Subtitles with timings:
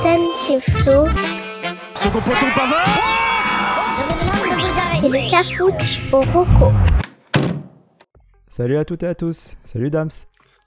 [0.00, 1.06] C'est Flo.
[1.96, 2.86] Second poteau Pavard
[5.00, 6.72] C'est le cafouche au roco.
[8.48, 9.56] Salut à toutes et à tous.
[9.64, 10.10] Salut Dams.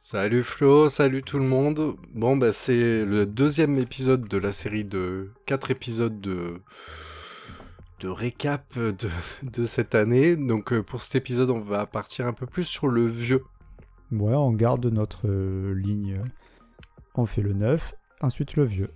[0.01, 1.95] Salut Flo, salut tout le monde.
[2.13, 6.61] Bon, bah, c'est le deuxième épisode de la série de quatre épisodes de,
[8.01, 9.09] de récap de,
[9.43, 10.35] de cette année.
[10.35, 13.43] Donc, euh, pour cet épisode, on va partir un peu plus sur le vieux.
[14.11, 16.21] Ouais, on garde notre euh, ligne.
[17.15, 18.89] On fait le neuf, ensuite le vieux.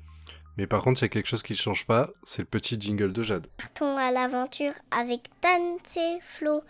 [0.57, 2.79] Mais par contre, il y a quelque chose qui ne change pas, c'est le petit
[2.79, 3.47] jingle de Jade.
[3.57, 6.61] Partons à l'aventure avec Dan c'est Flo.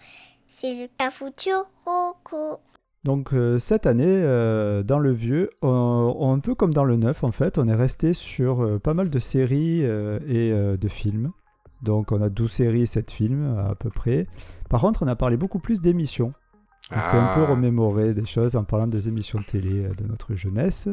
[0.48, 0.88] C'est le
[1.48, 2.59] au roco.
[3.04, 6.95] Donc euh, cette année, euh, dans le vieux, on- on- un peu comme dans le
[6.95, 10.78] neuf en fait, on est resté sur euh, pas mal de séries euh, et euh,
[10.78, 11.31] de films.
[11.84, 14.28] Donc on a 12 séries et 7 films à peu près.
[14.70, 16.34] Par contre, on a parlé beaucoup plus d'émissions.
[16.92, 17.52] On s'est un peu Ah.
[17.52, 20.88] remémoré des choses en parlant des émissions de télé euh, de notre jeunesse.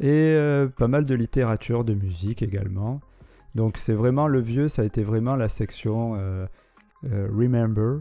[0.00, 3.00] Et euh, pas mal de littérature, de musique également.
[3.54, 6.46] Donc c'est vraiment le vieux, ça a été vraiment la section euh,
[7.04, 8.00] euh, Remember.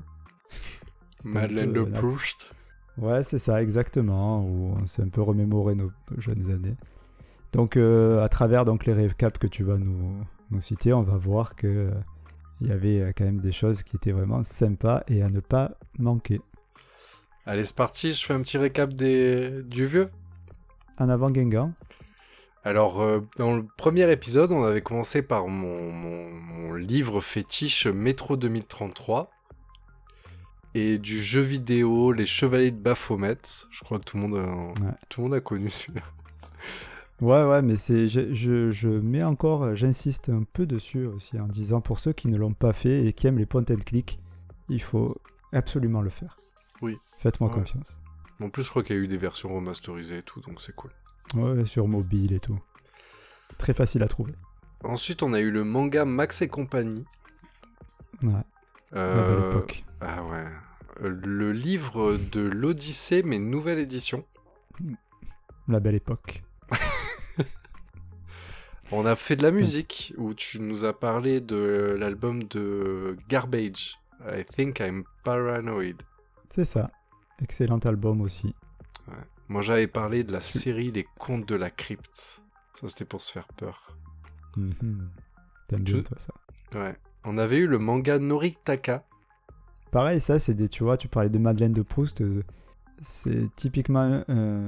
[1.24, 2.52] Madeleine de Proust.
[2.98, 6.76] Ouais, c'est ça, exactement, où on s'est un peu remémoré nos, jeunes années.
[7.54, 11.18] Donc, euh, à travers donc, les récaps que tu vas nous, nous citer, on va
[11.18, 11.92] voir que euh,
[12.62, 15.72] y avait euh, quand même des choses qui étaient vraiment sympas et à ne pas
[15.98, 16.42] manquer.
[17.46, 19.64] Allez, c'est parti, je fais un petit récap des...
[19.64, 20.10] du vieux.
[20.98, 21.74] En avant, Guingamp.
[22.64, 27.88] Alors, euh, dans le premier épisode, on avait commencé par mon, mon- mon livre fétiche
[27.88, 29.32] Métro 2033
[30.76, 33.38] et du jeu vidéo Les Chevaliers de Baphomet.
[33.72, 34.48] Je crois que tout le monde a,
[34.86, 34.94] Ouais.
[35.10, 36.04] tout le monde a connu celui-là.
[37.20, 41.48] Ouais, ouais, mais c'est, je, je, je mets encore, j'insiste un peu dessus aussi en
[41.48, 44.20] disant pour ceux qui ne l'ont pas fait et qui aiment les point and click,
[44.70, 45.16] il faut
[45.52, 46.38] absolument le faire.
[46.82, 46.98] Oui.
[47.18, 47.56] Faites-moi Ouais.
[47.56, 48.01] confiance.
[48.42, 50.76] En plus, je crois qu'il y a eu des versions remasterisées et tout, donc c'est
[50.76, 50.92] cool.
[51.36, 52.60] Ouais, sur mobile et tout.
[53.58, 54.34] Très facile à trouver.
[54.84, 57.06] Ensuite, on a eu le manga Max et compagnie.
[58.24, 58.34] Ouais,
[58.94, 59.84] Euh, la belle époque.
[60.02, 60.46] Ah ouais.
[61.04, 64.26] Euh, Le livre de l'Odyssée, mais nouvelle édition.
[65.68, 66.44] La belle époque.
[68.92, 73.98] On a fait de la musique, où tu nous as parlé de l'album de Garbage.
[74.28, 75.96] I think I'm paranoid.
[76.50, 76.92] C'est ça.
[77.42, 78.56] Excellent album aussi.
[79.50, 82.42] Moi, j'avais parlé de la série Les Contes de la Crypte.
[82.80, 83.98] Ça, c'était pour se faire peur.
[84.56, 85.10] Mhm.
[85.68, 86.34] T'aimes bien toi ça.
[86.74, 86.96] Ouais.
[87.24, 89.04] On avait eu le manga Noritaka.
[89.92, 92.22] Pareil, ça c'est des, tu vois, tu parlais de Madeleine de Proust.
[92.22, 92.44] euh,
[93.02, 94.24] C'est typiquement un,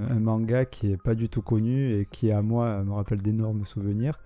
[0.10, 3.66] un manga qui est pas du tout connu et qui à moi me rappelle d'énormes
[3.66, 4.20] souvenirs.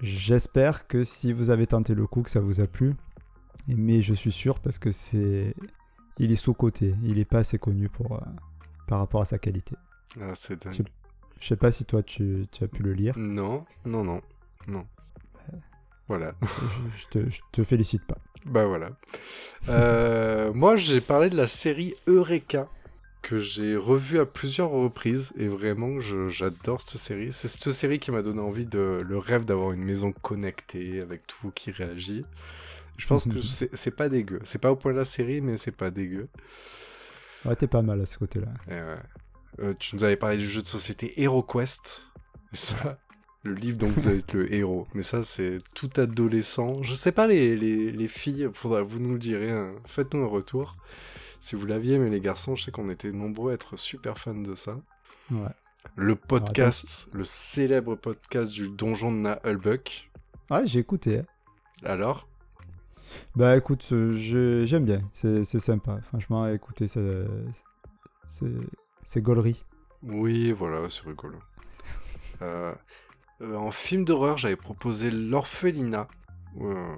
[0.00, 2.94] J'espère que si vous avez tenté le coup, que ça vous a plu.
[3.68, 5.54] Mais je suis sûr parce que c'est,
[6.18, 6.94] il est sous coté.
[7.04, 8.20] Il est pas assez connu pour euh,
[8.86, 9.76] par rapport à sa qualité.
[10.20, 10.72] Ah, c'est dingue.
[10.74, 10.82] Je-
[11.40, 13.14] Je sais pas si toi tu, tu as pu le lire.
[13.16, 14.20] Non, non, non,
[14.66, 14.86] non.
[16.08, 16.32] Voilà.
[16.42, 18.16] je, je te, je te félicite pas.
[18.46, 18.90] Bah voilà.
[19.68, 22.68] Euh, moi, j'ai parlé de la série Eureka
[23.20, 27.30] que j'ai revue à plusieurs reprises et vraiment, j'adore cette série.
[27.32, 31.26] C'est cette série qui m'a donné envie de le rêve d'avoir une maison connectée avec
[31.26, 32.24] tout qui réagit.
[32.98, 34.40] Je pense que c'est pas dégueu.
[34.44, 36.28] C'est pas au point de la série, mais c'est pas dégueu.
[37.46, 38.48] Ouais, t'es pas mal à ce côté-là.
[38.68, 38.96] Ouais.
[39.60, 42.12] Euh, tu nous avais parlé du jeu de société HeroQuest.
[42.52, 42.98] Ça,
[43.44, 44.86] le livre dont vous êtes le héros.
[44.94, 46.82] Mais ça, c'est tout adolescent.
[46.82, 49.50] Je sais pas, les, les, les filles, faudra, vous nous le direz.
[49.50, 49.74] hein.
[49.86, 50.76] Faites-nous un retour.
[51.40, 54.34] Si vous l'aviez, mais les garçons, je sais qu'on était nombreux à être super fans
[54.34, 54.76] de ça.
[55.30, 55.46] Ouais.
[55.94, 60.10] Le podcast, le célèbre podcast du donjon de Nahulbuck.
[60.50, 61.22] Ouais, j'ai écouté.
[61.84, 62.28] Alors?
[63.36, 66.00] Bah écoute, euh, j'aime bien, c'est sympa.
[66.08, 67.02] Franchement, écoutez, c'est
[69.22, 69.64] gaulerie.
[70.02, 71.38] Oui, voilà, c'est rigolo.
[72.40, 72.72] Euh,
[73.40, 76.06] euh, en film d'horreur, j'avais proposé L'Orphelinat,
[76.60, 76.94] euh,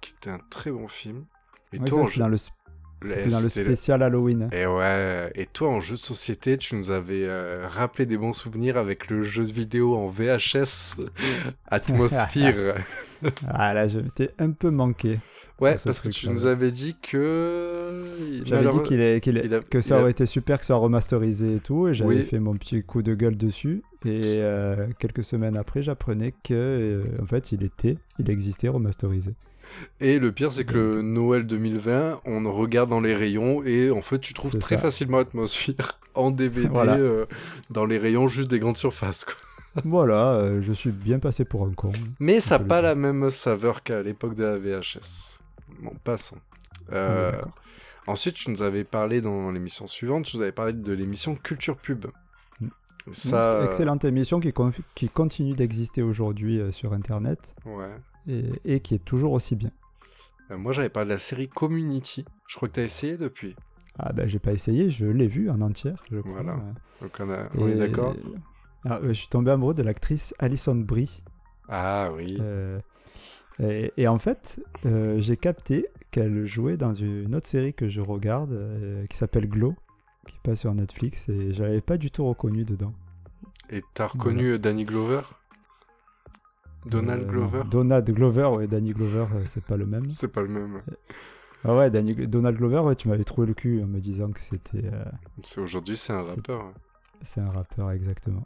[0.00, 1.24] qui était un très bon film.
[1.72, 4.48] Et toi, ça, jeu- dans le, Ouais, c'était dans le c'était spécial Halloween.
[4.52, 7.28] Et ouais, et toi en jeu de société, tu nous avais
[7.66, 10.96] rappelé des bons souvenirs avec le jeu de vidéo en VHS
[11.68, 12.74] Atmosphere.
[13.46, 15.20] Ah là, je m'étais un peu manqué.
[15.62, 18.02] Ouais, parce que tu nous avais dit que
[18.44, 20.58] J'avais dit qu'il est, qu'il est- il a- que ça il a- aurait été super
[20.58, 22.22] que ça soit remasterisé et tout, et j'avais Oui.
[22.24, 23.82] fait mon petit coup de gueule dessus.
[24.04, 29.34] Et euh, quelques semaines après, j'apprenais que euh, en fait, il était, il existait remasterisé.
[30.00, 34.02] Et le pire, c'est que le Noël 2020, on regarde dans les rayons et en
[34.02, 34.82] fait, tu trouves très ça.
[34.82, 36.96] facilement Atmosphere en DVD Voilà.
[36.96, 37.26] euh,
[37.70, 39.24] dans les rayons juste des grandes surfaces.
[39.24, 39.34] quoi.
[39.86, 41.92] voilà, je suis bien passé pour un con.
[42.20, 45.38] Mais ça n'a pas la même saveur qu'à l'époque de la VHS.
[45.80, 46.38] Bon, passons.
[46.92, 47.52] Euh, d'accord.
[48.06, 51.76] ensuite, tu nous avais parlé dans l'émission suivante, tu nous avais parlé de l'émission Culture
[51.76, 52.06] Pub.
[52.60, 52.68] Mm.
[53.12, 57.90] Ça, euh, Excellente émission qui, con- qui continue d'exister aujourd'hui euh, sur Internet Ouais.
[58.28, 59.70] et, et qui est toujours aussi bien.
[60.50, 62.24] Euh, moi, j'avais parlé de la série Community.
[62.48, 63.56] Je crois que t'as essayé depuis.
[63.98, 66.32] Ah ben j'ai pas essayé, je l'ai vu en entière, je crois.
[66.42, 66.56] Voilà.
[67.02, 67.48] Donc on, a...
[67.58, 68.14] on est Et- d'accord
[68.86, 71.22] Ah, je suis tombé amoureux de l'actrice Alison Brie.
[71.68, 72.38] Ah oui.
[72.40, 72.80] Euh,
[73.60, 78.00] et, et en fait, euh, j'ai capté qu'elle jouait dans une autre série que je
[78.00, 79.74] regarde euh, qui s'appelle Glow,
[80.26, 82.92] qui passe sur Netflix, et je l'avais pas du tout reconnu dedans.
[83.70, 85.22] Et t'as reconnu Danny Glover?
[86.86, 87.62] Donald Euh, Glover?
[87.70, 90.10] Donald Glover, ouais, Danny Glover, euh, c'est pas le même.
[90.10, 90.82] C'est pas le même.
[91.64, 94.40] Ah ouais, Danny- Donald Glover, ouais, tu m'avais trouvé le cul en me disant que
[94.40, 94.84] c'était.
[94.84, 95.04] euh,
[95.44, 96.64] C'est aujourd'hui, c'est un rappeur.
[96.66, 96.72] ouais.
[97.22, 98.42] c'est un rappeur, exactement.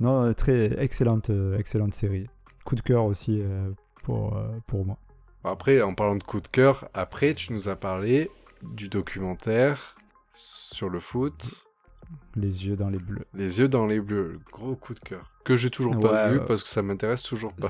[0.00, 2.26] Non, euh, très excellente, euh, excellente série.
[2.64, 3.70] Coup de cœur aussi euh,
[4.08, 4.96] pour, euh, pour moi.
[5.44, 8.30] Après, en parlant de coup de cœur, après, tu nous as parlé
[8.62, 9.96] du documentaire
[10.32, 11.66] sur le foot,
[12.36, 13.26] Les yeux dans les bleus.
[13.34, 15.30] Les yeux dans les bleus, le gros coup de cœur.
[15.44, 16.46] Que j'ai toujours pas vu ouais.
[16.46, 17.68] parce que ça m'intéresse toujours pas.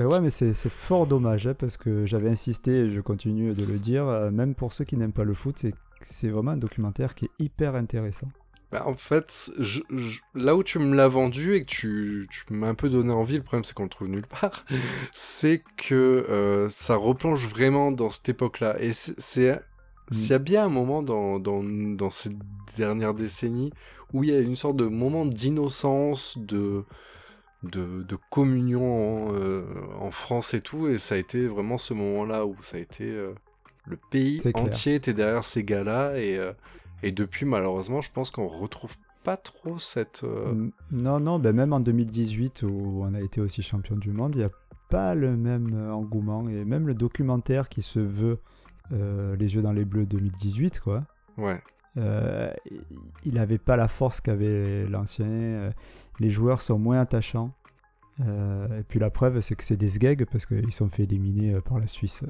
[0.00, 3.64] Euh, ouais, mais c'est fort dommage hein, parce que j'avais insisté et je continue de
[3.64, 5.64] le dire, euh, même pour ceux qui n'aiment pas le foot,
[6.00, 8.28] c'est vraiment un documentaire qui est hyper intéressant.
[8.70, 12.44] Bah, en fait, je- je- là où tu me l'as vendu et que tu, tu
[12.52, 14.66] m'as un peu donné envie, le problème c'est qu'on le trouve nulle part,
[15.14, 15.94] c'est que
[16.28, 18.76] euh, ça replonge vraiment dans cette époque-là.
[18.80, 19.58] Et c'est- c'est
[20.10, 22.30] s'il y a bien un moment dans, dans, dans ces
[22.76, 23.72] dernières décennies
[24.12, 26.84] où il y a une sorte de moment d'innocence, de,
[27.62, 29.64] de, de communion en, euh,
[30.00, 33.04] en France et tout, et ça a été vraiment ce moment-là où ça a été...
[33.04, 33.34] euh,
[33.86, 36.36] le pays entier était derrière ces gars-là et...
[36.38, 36.52] euh,
[37.02, 40.22] et depuis, malheureusement, je pense qu'on retrouve pas trop cette.
[40.24, 44.34] euh, Non, non, ben même en 2018 où on a été aussi champion du monde,
[44.34, 44.50] il n'y a
[44.90, 48.38] pas le même euh, engouement et même le documentaire qui se veut
[48.92, 51.04] euh, Les yeux dans les bleus 2018, quoi.
[51.36, 51.60] Ouais.
[51.98, 52.50] Euh,
[53.24, 55.72] il n'avait pas la force qu'avait l'ancien.
[56.20, 57.52] Les joueurs sont moins attachants.
[58.20, 61.78] Et puis la preuve, c'est que c'est des sgags parce qu'ils sont fait éliminer par
[61.78, 62.24] la Suisse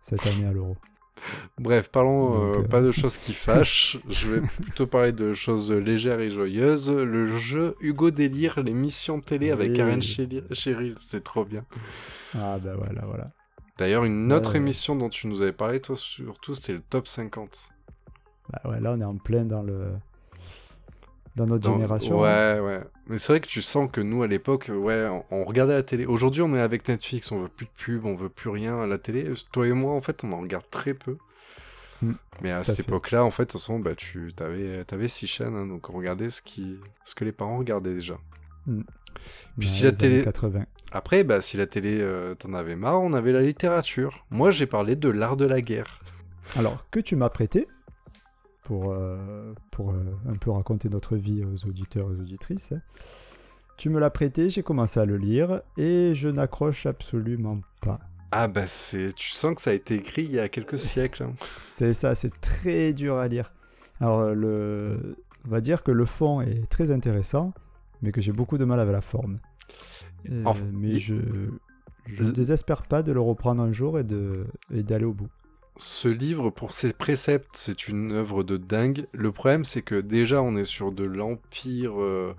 [0.00, 0.76] cette année à l'Euro.
[1.58, 3.98] Bref, parlons Donc, euh, euh, pas de choses qui fâchent.
[4.08, 6.90] Je vais plutôt parler de choses légères et joyeuses.
[6.90, 9.72] Le jeu Hugo Délire, l'émission télé avec.
[9.72, 11.62] Karen Cheryl, c'est trop bien.
[12.34, 13.26] Ah ben voilà, voilà.
[13.78, 14.56] D'ailleurs, une autre Ouais.
[14.58, 17.70] émission dont tu nous avais parlé, toi surtout, c'était le top 50.
[18.52, 19.88] Bah ouais, là on est en plein dans le
[21.36, 22.24] dans notre Dans- génération.
[22.24, 22.54] hein.
[22.54, 22.80] Ouais, ouais.
[23.08, 25.82] Mais c'est vrai que tu sens que nous, à l'époque, ouais, on, on regardait la
[25.82, 26.06] télé.
[26.06, 28.86] Aujourd'hui, on est avec Netflix, on veut plus de pub, on veut plus rien à
[28.86, 29.26] la télé.
[29.52, 31.16] Toi et moi, en fait, on en regarde très peu.
[32.02, 32.12] Mm,
[32.42, 35.54] Mais à cette époque-là, en fait, de toute façon, bah, tu avais, avais six chaînes,
[35.54, 38.18] hein, donc on regardait ce, qui, ce que les parents regardaient déjà.
[38.66, 38.74] Puis
[39.58, 40.64] Ouais, si la télé- années 80.
[40.92, 44.26] Après, bah, si la télé, euh, t'en avais marre, on avait la littérature.
[44.30, 46.00] Moi, j'ai parlé de l'art de la guerre.
[46.56, 47.66] Alors, que tu m'as prêté
[48.66, 52.74] pour, euh, pour euh, un peu raconter notre vie aux auditeurs et aux auditrices.
[53.76, 58.00] Tu me l'as prêté, j'ai commencé à le lire et je n'accroche absolument pas.
[58.32, 61.22] Ah, bah, c'est, tu sens que ça a été écrit il y a quelques siècles.
[61.22, 61.32] hein.
[61.58, 63.52] C'est ça, c'est très dur à lire.
[64.00, 65.16] Alors, euh, le...
[65.46, 67.52] on va dire que le fond est très intéressant,
[68.02, 69.38] mais que j'ai beaucoup de mal avec la forme.
[70.44, 71.14] Enfin, mais il- je
[72.08, 75.28] je ne désespère pas de le reprendre un jour et de et d'aller au bout.
[75.78, 79.06] Ce livre, pour ses préceptes, c'est une œuvre de dingue.
[79.12, 82.34] Le problème, c'est que déjà, on est sur de l'empire euh,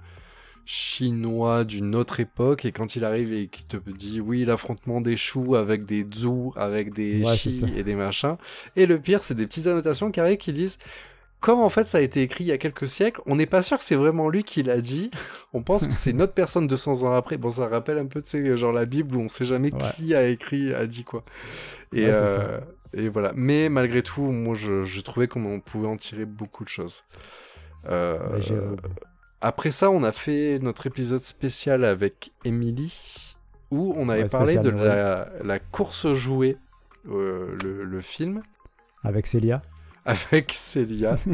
[0.66, 5.16] chinois d'une autre époque, et quand il arrive et qu'il te dit, oui, l'affrontement des
[5.16, 8.38] choux avec des zhou, avec des Ouais, chi et des machins.
[8.76, 10.80] Et le pire, c'est des petites annotations qui arrivent qui disent,
[11.40, 13.62] comme en fait ça a été écrit il y a quelques siècles, on n'est pas
[13.62, 15.12] sûr que c'est vraiment lui qui l'a dit.
[15.54, 17.38] On pense que c'est une autre personne 200 ans après.
[17.38, 19.80] Bon, ça rappelle un peu, tu sais, genre la Bible où on sait jamais Ouais.
[19.96, 21.24] qui a écrit, a dit quoi.
[21.94, 22.60] Et, Ouais, euh,
[22.94, 23.32] et voilà.
[23.36, 27.04] Mais malgré tout, moi, je, je trouvais qu'on pouvait en tirer beaucoup de choses.
[27.86, 28.82] Euh, bout.
[29.42, 33.36] après ça, on a fait notre épisode spécial avec Emily,
[33.72, 36.58] où on avait Ouais, parlé de la, la course jouée,
[37.10, 38.42] euh, le, le film,
[39.04, 39.62] Avec Célia
[40.06, 41.16] avec Célia.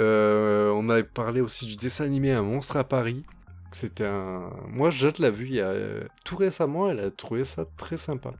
[0.00, 3.22] Euh, on avait parlé aussi du dessin animé Un monstre à Paris.
[3.70, 4.50] C'était un.
[4.68, 5.72] Moi, Jade l'a vu il y a
[6.24, 6.90] tout récemment.
[6.90, 8.32] Elle a trouvé ça très sympa.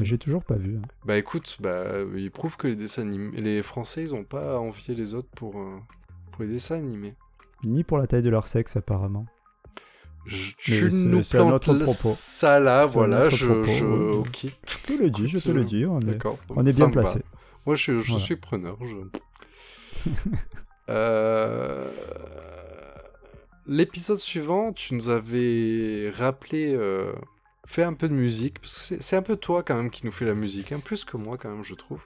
[0.00, 0.76] J'ai toujours pas vu.
[0.78, 0.82] hein.
[1.04, 1.84] Bah écoute, bah
[2.16, 5.28] il prouve que les dessins animés, les Français, ils ont pas à envier les autres
[5.36, 5.76] pour euh,
[6.32, 7.14] pour les dessins animés.
[7.64, 9.26] Ni pour la taille de leur sexe, apparemment.
[10.24, 12.12] Je, tu nous plantes le- propos.
[12.14, 13.28] ça là, voilà.
[13.28, 14.48] Je, propos, je,
[14.86, 15.84] te le dis, je te le dis.
[15.86, 16.38] On est, D'accord.
[16.50, 17.20] on est bien placé.
[17.64, 18.24] Moi, je, je Voilà.
[18.24, 18.76] suis preneur.
[18.84, 20.10] je-
[20.88, 21.84] Euh,
[23.68, 27.12] L'épisode suivant, tu nous avais rappelé, euh,
[27.66, 28.58] fait un peu de musique.
[28.64, 31.36] C'est un peu toi quand même qui nous fait la musique, hein, plus que moi
[31.36, 32.04] quand même, je trouve.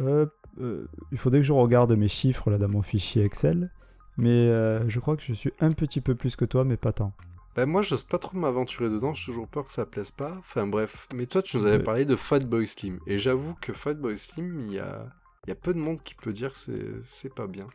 [0.00, 0.26] Euh,
[0.60, 3.70] euh, il faudrait que je regarde mes chiffres là dans mon fichier Excel.
[4.18, 6.92] Mais euh, je crois que je suis un petit peu plus que toi, mais pas
[6.92, 7.12] tant.
[7.54, 10.34] Bah, moi, j'ose pas trop m'aventurer dedans, j'ai toujours peur que ça plaise pas.
[10.38, 11.06] Enfin, bref.
[11.14, 12.98] Mais toi, tu nous avais parlé de Fatboy Slim.
[13.06, 15.06] Et j'avoue que Fatboy Slim, il y a...
[15.44, 17.66] il y a peu de monde qui peut dire que c'est- c'est pas bien.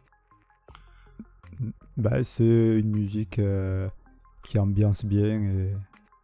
[1.98, 3.88] Bah, c'est une musique euh,
[4.44, 5.42] qui ambiance bien.
[5.44, 5.74] Et...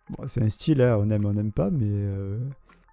[0.10, 2.40] Bon, c'est un style, hein, on aime, on n'aime pas, mais euh,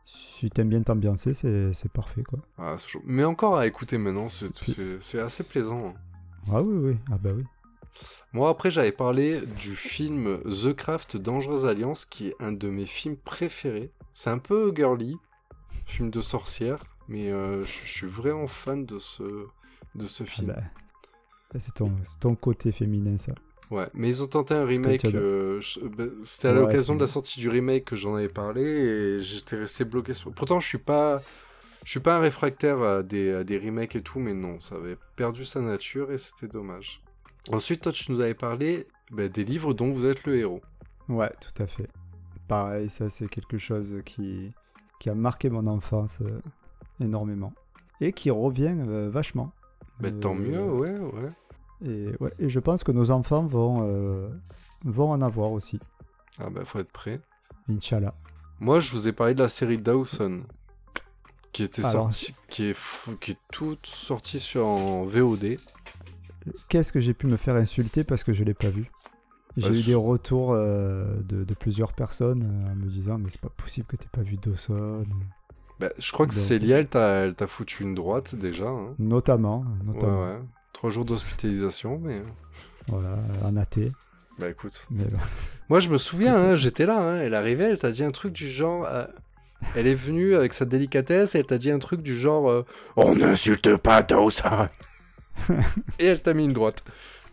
[0.04, 2.40] si t'aimes bien t'ambiancer, c'est c'est parfait quoi.
[2.58, 3.02] Ah, c'est chaud.
[3.04, 5.88] Mais encore à écouter maintenant, c'est Puis- c'est- c'est assez plaisant.
[5.88, 5.94] hein.
[6.52, 7.44] Ah oui, oui, ah bah oui.
[8.32, 12.86] Moi, après, j'avais parlé du film The Craft Dangerous Alliance, qui est un de mes
[12.86, 13.92] films préférés.
[14.12, 15.16] C'est un peu girly,
[15.86, 19.46] film de sorcière, mais euh, je suis vraiment fan de ce,
[19.94, 20.48] de ce Ah film.
[20.48, 20.62] bah,
[21.52, 23.32] ça, c'est ton, c'est ton côté féminin ça.
[23.74, 25.04] Ouais, mais ils ont tenté un remake.
[25.06, 25.60] euh,
[25.96, 29.20] bah, C'était à Ouais, l'occasion de la sortie du remake que j'en avais parlé et
[29.20, 30.32] j'étais resté bloqué sur.
[30.32, 31.20] Pourtant, je suis pas,
[31.84, 34.76] je suis pas un réfractaire à des, à des remakes et tout, mais non, ça
[34.76, 37.00] avait perdu sa nature et c'était dommage.
[37.52, 40.62] Ensuite, toi, tu nous avais parlé bah, des livres dont vous êtes le héros.
[41.08, 41.88] Ouais, tout à fait.
[42.48, 44.52] Pareil, ça c'est quelque chose qui,
[45.00, 46.38] qui a marqué mon enfance euh,
[47.00, 47.52] énormément.
[48.00, 49.52] Et qui revient euh, vachement.
[50.00, 51.30] Bah, tant mieux, ouais, ouais.
[51.84, 54.28] Et, ouais, et je pense que nos enfants vont, euh,
[54.84, 55.80] vont en avoir aussi.
[56.38, 57.20] Ah bah, faut être prêt.
[57.68, 58.14] Inch'Allah.
[58.60, 60.42] Moi, je vous ai parlé de la série Dawson,
[61.52, 65.56] qui était Alors, sortie, qui est, fou- qui est toute sortie sur en VOD.
[66.68, 68.90] Qu'est-ce que j'ai pu me faire insulter parce que je l'ai pas vu?
[69.56, 73.30] J'ai Bah, eu des retours euh, de, de plusieurs personnes euh, en me disant mais
[73.30, 75.04] c'est pas possible que t'aies pas vu Dawson.
[75.80, 76.88] Bah, je crois que Célia, elle
[77.34, 78.68] t'a foutu une droite déjà.
[78.68, 78.94] hein.
[78.98, 80.22] Notamment, Ouais, notamment.
[80.24, 80.40] ouais.
[80.74, 82.20] Trois jours d'hospitalisation, mais.
[82.88, 83.90] Voilà, en athée.
[84.38, 84.86] Bah écoute.
[84.90, 85.16] Mais bon.
[85.70, 88.32] Moi, je me souviens, hein, j'étais là, hein, elle arrivait, elle t'a dit un truc
[88.34, 88.84] du genre.
[88.84, 89.04] euh,
[89.76, 92.50] elle est venue avec sa délicatesse et elle t'a dit un truc du genre.
[92.50, 92.62] euh,
[92.96, 94.68] On n'insulte pas Dawson
[95.98, 96.84] Et elle t'a mis une droite.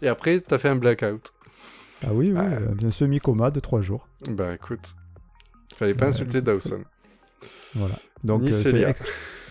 [0.02, 1.34] Et après, t'as fait un blackout.
[2.04, 4.08] Ah oui, oui, euh, un semi-coma de trois jours.
[4.30, 4.96] Bah écoute.
[5.76, 6.84] Fallait pas insulter Dawson.
[7.76, 7.96] Voilà.
[8.24, 9.06] Donc Ni euh, c'est ex-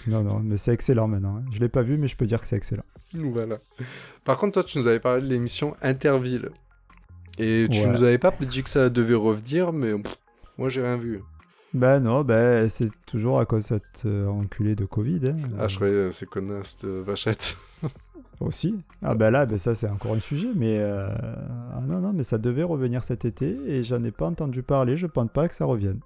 [0.06, 1.36] Non, non, mais c'est excellent maintenant.
[1.38, 1.44] hein.
[1.52, 2.84] Je l'ai pas vu, mais je peux dire que c'est excellent.
[3.14, 3.58] Voilà.
[4.24, 6.50] Par contre, toi, tu nous avais parlé de l'émission Interville.
[7.38, 7.86] Et tu Ouais.
[7.88, 10.16] nous avais pas dit que ça devait revenir, mais pff,
[10.58, 11.20] moi, j'ai rien vu.
[11.72, 15.28] Ben non, ben c'est toujours à cause de cette euh, enculée de Covid.
[15.28, 15.36] hein.
[15.58, 17.56] Ah, je croyais euh, ces connasses de vachette.
[18.40, 18.74] Aussi.
[19.02, 21.08] Ah ben là, ben ça c'est encore un sujet, mais euh,
[21.74, 24.96] ah non non, mais ça devait revenir cet été et j'en ai pas entendu parler.
[24.96, 26.00] Je pense pas que ça revienne.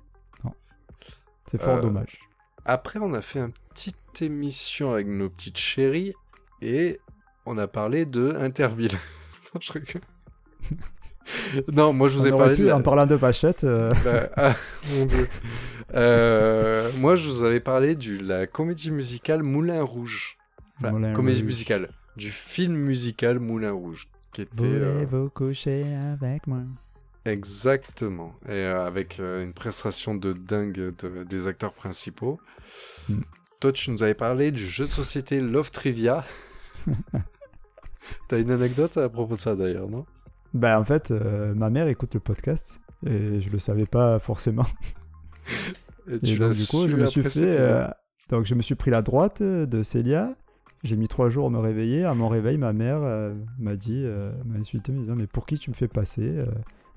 [0.44, 0.50] Non.
[1.46, 2.18] C'est fort Euh, dommage.
[2.64, 3.54] Après, on a fait petite
[4.22, 6.14] émission avec nos petites chéries
[6.62, 7.00] et
[7.46, 8.92] on a parlé de Interville.
[9.54, 10.02] non, je rigole.
[11.72, 13.92] non, moi, je vous On ai parlé pu, de la- en parlant de Vachette, euh,
[14.04, 14.54] Bah, ah,
[14.92, 15.26] mon dieu.
[15.94, 20.36] Euh, moi, je vous avais parlé de la comédie musicale Moulin Rouge.
[20.78, 21.46] Enfin, Moulin comédie Rouge.
[21.46, 21.90] musicale.
[22.16, 24.08] Du film musical Moulin Rouge.
[24.32, 24.64] Qui était.
[24.64, 26.62] euh, Voulez-vous coucher avec moi?
[27.24, 28.34] Exactement.
[28.46, 32.38] Et euh, avec euh, une prestation de dingue de- des acteurs principaux.
[33.08, 33.20] Mm.
[33.64, 36.22] Toi, tu nous avais parlé du jeu de société Love Trivia.
[38.28, 40.04] T'as une anecdote à propos de ça d'ailleurs, non?
[40.52, 44.66] Ben en fait, euh, ma mère écoute le podcast et je le savais pas forcément.
[46.10, 47.58] Et Et tu donc, l'as du coup, je me suis fait.
[47.58, 47.88] euh,
[48.28, 50.34] donc, je me suis pris la droite euh, de Célia.
[50.82, 52.04] J'ai mis trois jours à me réveiller.
[52.04, 54.04] À mon réveil, ma mère euh, m'a dit,
[54.44, 56.44] m'a insulté, me disant Mais pour qui tu me fais passer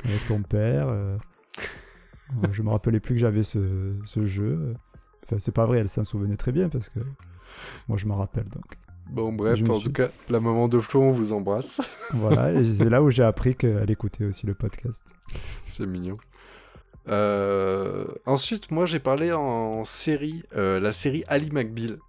[0.03, 0.89] avec ton père
[2.51, 4.75] Je me rappelais plus que j'avais ce, ce jeu.
[5.27, 6.99] Enfin, c'est pas vrai, elle s'en souvenait très bien parce que
[7.87, 8.45] moi, je m'en rappelle.
[8.49, 8.63] Donc,
[9.09, 11.79] Bon, bref, en suis- tout cas, la maman de Flo, on vous embrasse.
[12.13, 12.51] voilà.
[12.53, 15.03] et c'est là où j'ai appris qu'elle écoutait aussi le podcast.
[15.65, 16.17] C'est mignon.
[17.07, 21.99] Euh, Ensuite, moi, j'ai parlé en série, euh, la série Ali McBeal,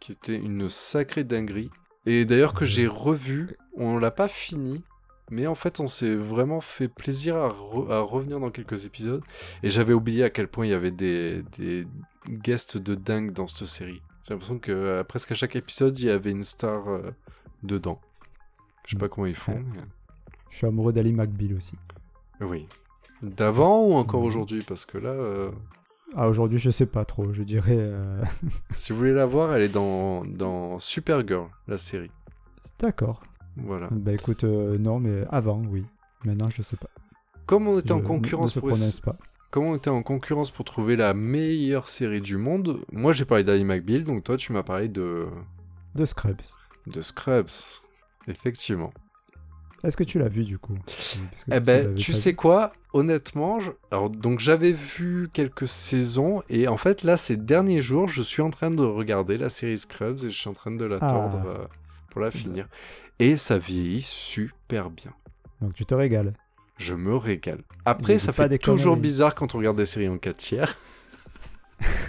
[0.00, 1.70] qui était une sacrée dinguerie.
[2.06, 4.82] Et d'ailleurs que j'ai revu, on l'a pas fini,
[5.30, 9.22] mais en fait, on s'est vraiment fait plaisir à, re- à revenir dans quelques épisodes.
[9.62, 11.86] Et j'avais oublié à quel point il y avait des, des
[12.28, 14.02] guests de dingue dans cette série.
[14.24, 17.10] J'ai l'impression que euh, presque à chaque épisode, il y avait une star euh,
[17.62, 18.00] dedans.
[18.86, 19.64] Je sais pas comment ils font, Ouais.
[19.74, 19.80] mais...
[20.50, 21.74] Je suis amoureux d'Ali McBeal aussi.
[22.40, 22.66] Oui.
[23.22, 24.26] D'avant ou encore Mhm.
[24.26, 24.62] aujourd'hui?
[24.66, 25.50] Parce que là, euh,
[26.16, 27.32] Ah, aujourd'hui, je sais pas trop.
[27.32, 27.78] Je dirais.
[28.72, 32.10] si vous voulez la voir, elle est dans, dans Supergirl, la série.
[32.80, 33.22] D'accord.
[33.64, 33.88] Voilà.
[33.90, 35.84] Bah écoute, euh, non, mais avant, oui.
[36.24, 36.88] Maintenant, je sais pas.
[37.46, 39.16] Comme on était en concurrence ne se pour prononce pas.
[39.50, 43.42] comme on était en concurrence pour trouver la meilleure série du monde, moi j'ai parlé
[43.42, 45.26] d'Ali McBeal, donc toi tu m'as parlé de
[45.96, 46.40] De Scrubs.
[46.86, 47.50] de Scrubs.
[48.28, 48.92] Effectivement.
[49.82, 50.76] Est-ce que tu l'as vu du coup?
[51.50, 52.72] Eh ben, tu sais quoi?
[52.92, 58.06] Honnêtement, je- alors donc j'avais vu quelques saisons et en fait là ces derniers jours,
[58.06, 60.84] je suis en train de regarder la série Scrubs et je suis en train de
[60.84, 61.48] l'attendre Ah.
[61.48, 61.64] euh,
[62.10, 62.68] pour la finir.
[63.18, 65.12] Et ça vieillit super bien.
[65.60, 66.34] Donc tu te régales.
[66.78, 67.62] Je me régale.
[67.84, 69.00] Après, ça fait des toujours conneries.
[69.08, 70.76] bizarre quand on regarde des séries en 4 tiers.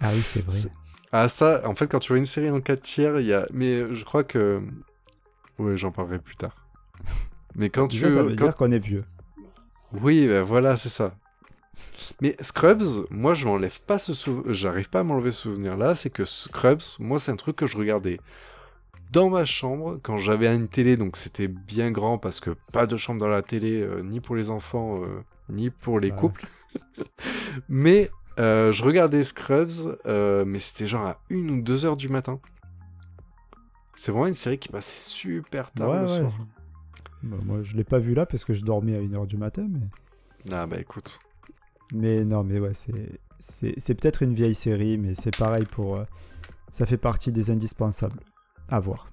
[0.00, 0.70] Ah oui, c'est vrai.
[1.12, 3.46] Ah ça, en fait, quand tu vois une série en 4 tiers, il y a...
[3.52, 4.60] Mais je crois que...
[5.58, 6.56] Oui, j'en parlerai plus tard.
[7.54, 7.98] Mais quand tu...
[8.00, 9.04] Déjà, ça veut quand- dire qu'on est vieux.
[9.92, 11.14] Oui, ben voilà, c'est ça.
[12.20, 14.52] Mais Scrubs, moi, je m'enlève pas ce souvenir.
[14.52, 15.94] J'arrive pas à m'enlever ce souvenir-là.
[15.94, 18.18] C'est que Scrubs, moi, c'est un truc que je regardais
[19.14, 20.96] dans ma chambre quand j'avais une télé.
[20.98, 24.34] Donc, c'était bien grand parce que pas de chambre dans la télé, euh, ni pour
[24.36, 26.16] les enfants, euh, ni pour les Ouais.
[26.16, 26.46] couples.
[27.68, 32.40] mais euh, je regardais Scrubs, mais c'était genre à une ou deux heures du matin.
[33.96, 36.08] C'est vraiment une série qui passait super tard Ouais, le ouais.
[36.08, 36.32] soir.
[37.22, 39.66] Bah, moi, je l'ai pas vu là parce que je dormais à 1h du matin,
[39.70, 39.86] mais.
[40.52, 41.18] Ah bah écoute.
[41.94, 45.98] Mais non, mais ouais, c'est c'est c'est peut-être une vieille série, mais c'est pareil pour.
[46.72, 48.18] ça fait partie des indispensables
[48.68, 49.08] à voir.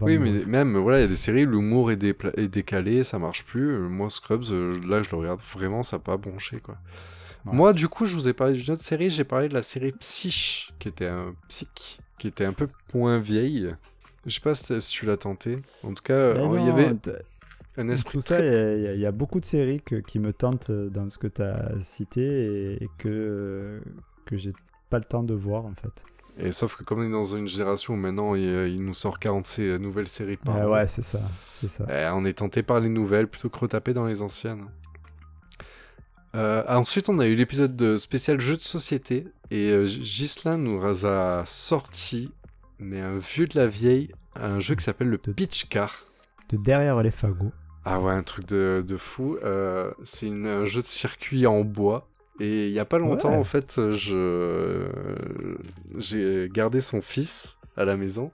[0.00, 3.18] Oui, mais même, voilà, il y a des séries, l'humour est, dépla- est décalé, ça
[3.20, 3.70] marche plus.
[3.70, 6.76] Euh, Moi, Scrubs, euh, là, je le regarde vraiment, ça n'a pas bronché, quoi.
[7.44, 7.52] Ouais.
[7.54, 9.92] Moi, du coup, je vous ai parlé d'une autre série, j'ai parlé de la série
[9.92, 13.72] Psych, qui était un psych, qui était un peu moins vieille.
[14.24, 15.58] Je sais pas si, tu l'as tenté.
[15.84, 16.92] En tout cas, il y avait
[17.76, 20.18] un esprit Tout ça, très- il y a- y, y beaucoup de séries que- qui
[20.18, 22.22] me tentent euh, dans ce que tu as cité
[22.72, 23.80] et, et que,
[24.24, 24.52] que j'ai
[24.90, 26.04] pas le temps de voir en fait.
[26.38, 28.92] Et sauf que comme on est dans une génération où maintenant, il, euh, il nous
[28.94, 31.20] sort 40 sé- nouvelles séries par Ah an, ouais, c'est ça.
[31.60, 31.86] C'est ça.
[31.88, 34.66] Eh, on est tenté par les nouvelles plutôt que retaper dans les anciennes.
[36.34, 40.84] Euh, ensuite, on a eu l'épisode de spécial jeu de société et euh, Ghislain nous
[41.06, 42.30] a sorti,
[42.78, 46.04] mais un vieux de la vieille, un jeu qui s'appelle le De- Pitch Car.
[46.50, 47.52] De derrière les fagots.
[47.86, 49.38] Ah ouais, un truc de, de fou.
[49.42, 52.06] Euh, c'est un jeu de circuit en bois.
[52.40, 53.36] Et il y a pas longtemps, Ouais.
[53.36, 54.86] en fait, je
[55.96, 58.30] j'ai gardé son fils à la maison.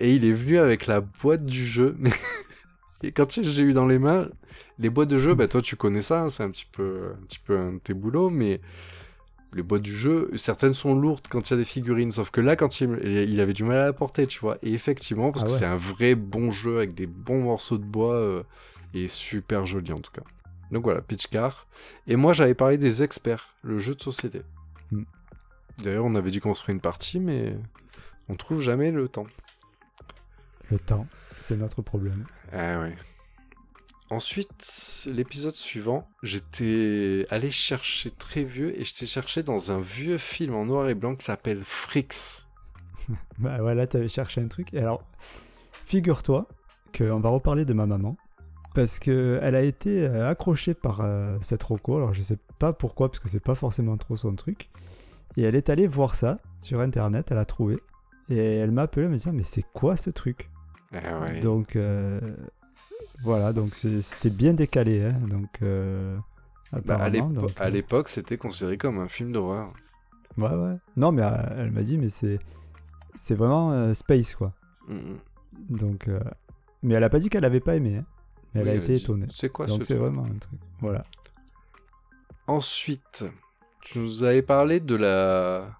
[0.00, 1.96] Et il est venu avec la boîte du jeu.
[3.02, 4.28] Et quand j'ai eu dans les mains,
[4.78, 7.22] les boîtes de jeu, bah toi tu connais ça, hein, c'est un petit peu un
[7.26, 8.60] petit peu un de tes boulots, mais
[9.52, 12.40] les boîtes du jeu, certaines sont lourdes quand il y a des figurines, sauf que
[12.40, 14.56] là, quand il, il avait du mal à la porter, tu vois.
[14.62, 15.58] Et effectivement, parce Ah que ouais.
[15.58, 18.42] c'est un vrai bon jeu avec des bons morceaux de bois euh,
[18.94, 20.22] et super joli en tout cas.
[20.70, 21.66] Donc voilà, Pitch Car.
[22.06, 24.42] Et moi, j'avais parlé des experts, le jeu de société.
[24.90, 25.04] Hmm.
[25.78, 27.56] D'ailleurs, on avait dû construire une partie, mais
[28.28, 29.26] on trouve jamais le temps.
[30.70, 31.06] Le temps,
[31.40, 32.26] c'est notre problème.
[32.52, 32.96] Ah ouais.
[34.10, 40.54] Ensuite, l'épisode suivant, j'étais allé chercher très vieux et j'étais cherché dans un vieux film
[40.54, 42.46] en noir et blanc qui s'appelle Fricks.
[43.38, 44.72] Bah voilà, t'avais cherché un truc.
[44.72, 45.04] Et alors,
[45.86, 46.48] figure-toi
[46.96, 48.16] qu'on va reparler de ma maman.
[48.74, 51.96] Parce que elle a été euh, accrochée par euh, cette roco.
[51.96, 54.68] Alors je sais pas pourquoi, parce que c'est pas forcément trop son truc.
[55.36, 57.78] Et elle est allée voir ça sur internet, elle a trouvé.
[58.28, 60.50] Et elle m'a appelé en me disant Mais c'est quoi ce truc?
[60.92, 61.40] Ah ouais.
[61.40, 62.20] Donc euh,
[63.22, 65.04] voilà, donc c'était bien décalé.
[65.04, 66.16] Hein, donc euh,
[66.84, 69.72] Bah, à donc, l'époque, c'était considéré comme un film d'horreur.
[70.36, 70.72] Ouais, ouais.
[70.96, 71.22] Non, mais
[71.56, 72.40] elle m'a dit Mais c'est
[73.14, 74.52] c'est vraiment space quoi.
[74.88, 75.18] Mhm.
[75.70, 76.18] Donc, euh,
[76.82, 77.98] mais elle a pas dit qu'elle avait pas aimé.
[77.98, 78.04] hein.
[78.54, 79.26] Mais elle a été étonnée.
[79.32, 80.60] C'est quoi Donc ce c'est vraiment un truc.
[80.80, 81.02] Voilà.
[82.46, 83.24] Ensuite,
[83.80, 85.70] tu nous avais parlé de la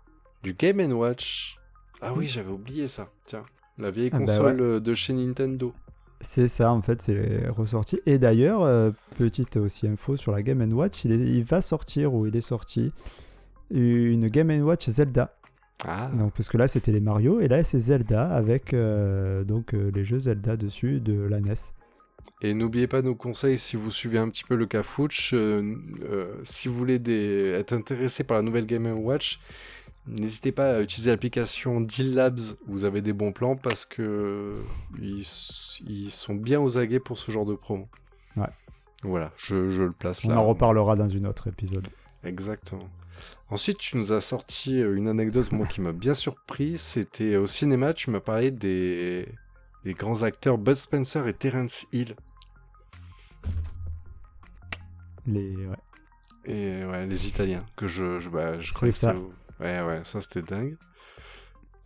[0.43, 1.59] du Game Watch.
[2.01, 3.09] Ah oui, j'avais oublié ça.
[3.27, 3.45] Tiens,
[3.79, 5.73] la vieille Ah bah console euh, de chez Nintendo.
[6.21, 8.01] C'est ça en fait, c'est ressorti.
[8.07, 12.15] Et d'ailleurs, euh, petite aussi info sur la Game Watch, il, est- il va sortir
[12.15, 12.93] ou il est sorti
[13.71, 15.35] une Game Watch Zelda.
[15.87, 16.11] Ah.
[16.17, 19.91] Donc parce que là c'était les Mario et là c'est Zelda avec euh, donc euh,
[19.95, 21.55] les jeux Zelda dessus de la NES.
[22.41, 25.33] Et n'oubliez pas nos conseils si vous suivez un petit peu le Cafouche.
[25.35, 27.53] euh, euh, si vous voulez des...
[27.59, 29.41] être intéressé par la nouvelle Game Watch,
[30.07, 32.41] n'hésitez pas à utiliser l'application Deal Labs.
[32.67, 34.53] Vous avez des bons plans parce que
[35.01, 35.25] ils,
[36.11, 37.89] sont bien aux aguets pour ce genre de promo.
[38.37, 38.49] Ouais.
[39.03, 40.39] Voilà, je, je le place On là.
[40.41, 41.89] en reparlera dans une autre épisode.
[42.25, 42.89] Exactement.
[43.51, 46.79] Ensuite, tu nous as sorti euh, une anecdote moi qui m'a bien surpris.
[46.79, 49.29] C'était au cinéma, tu m'as parlé des
[49.85, 52.17] des grands acteurs Bud Spencer et Terence Hill.
[55.27, 55.77] Les, ouais.
[56.47, 59.15] Et ouais, les Italiens, que je, je, bah, je croyais que ça.
[59.61, 60.77] Ouais, ouais, ça c'était dingue.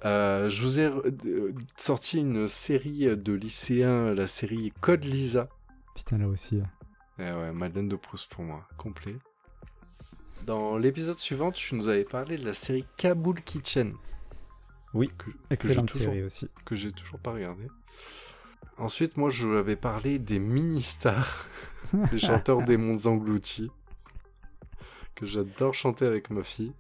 [0.05, 5.49] Euh, je vous ai euh, sorti une série de lycéens, la série Code Lisa.
[5.95, 6.61] Putain là aussi.
[6.61, 6.71] hein.
[7.19, 9.17] Eh ouais, Madeleine de Proust pour moi, complet.
[10.47, 13.93] Dans l'épisode suivant, tu nous avais parlé de la série Kaboul Kitchen.
[14.95, 16.49] Oui, que, Excellente toujours, série aussi.
[16.65, 17.67] que j'ai toujours pas regardé.
[18.79, 21.47] Ensuite, moi, je avais parlé des mini-stars,
[22.11, 23.71] des chanteurs des mondes engloutis,
[25.15, 26.73] que j'adore chanter avec ma fille.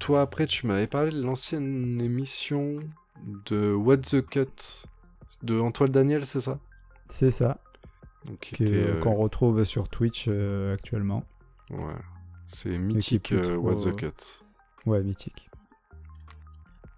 [0.00, 2.76] Toi, après, tu m'avais parlé de l'ancienne émission
[3.46, 4.86] de What the Cut
[5.42, 6.58] de Antoine Daniel, c'est ça?
[7.08, 7.58] C'est ça.
[8.40, 11.24] Que- était, euh, Qu'on retrouve sur Twitch euh, actuellement.
[11.70, 11.94] Ouais.
[12.46, 14.44] C'est mythique, euh, What the euh, Cut.
[14.86, 15.49] Ouais, mythique.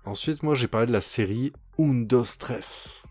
[0.05, 3.05] Ensuite, moi, j'ai parlé de la série Undo Stress.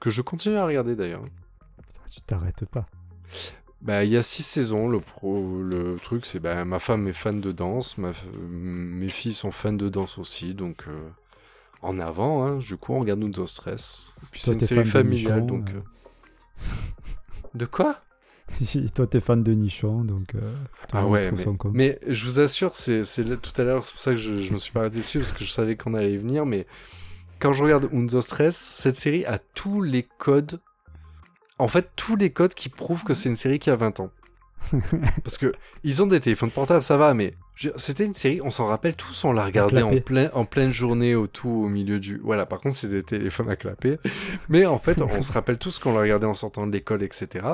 [0.00, 1.22] Que je continue à regarder d'ailleurs.
[1.22, 2.86] Putain, Tu t'arrêtes pas.
[3.80, 4.88] Bah, il y a six saisons.
[4.88, 9.32] Le, pro, le truc, c'est bah, ma femme est fan de danse, ma, mes filles
[9.32, 11.08] sont fans de danse aussi, donc euh,
[11.82, 12.46] en avant.
[12.46, 14.14] Hein, du coup, on regarde Undo Stress.
[14.22, 15.70] Et puis c'est une série de familiale, Michon, donc.
[15.70, 15.78] euh.
[15.78, 16.62] euh.
[17.54, 18.00] De quoi?
[18.94, 20.34] Toi, t'es fan de Nichon, donc.
[20.34, 20.54] euh,
[20.92, 23.02] Ah ouais, mais, mais je vous assure, c'est
[23.40, 25.32] tout à l'heure, c'est pour ça que je, je me suis pas arrêté dessus, parce
[25.32, 26.66] que je savais qu'on allait y venir, mais
[27.38, 30.60] quand je regarde Undo Stress, cette série a tous les codes,
[31.58, 34.10] en fait, tous les codes qui prouvent que c'est une série qui a 20 ans.
[35.22, 35.52] parce que
[35.84, 37.34] ils ont des téléphones portables, ça va, mais
[37.76, 41.14] c'était une série, on s'en rappelle tous, on l'a regardé en, plein, en pleine journée
[41.14, 42.18] au tout au milieu du...
[42.22, 43.98] Voilà, par contre, c'est des téléphones à clapper.
[44.48, 47.46] Mais en fait, on se rappelle tous qu'on l'a regardé en sortant de l'école, etc.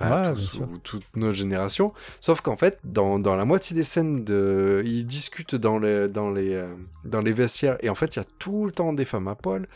[0.00, 1.92] Enfin, Ouais, tous, ou toute notre génération.
[2.20, 4.82] Sauf qu'en fait, dans, dans la moitié des scènes, de...
[4.86, 6.72] ils discutent dans les, dans, les, euh,
[7.04, 7.76] dans les vestiaires.
[7.80, 9.66] Et en fait, il y a tout le temps des femmes à poil.